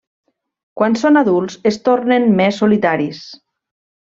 [0.81, 3.21] Quan són adults es tornen més solitaris.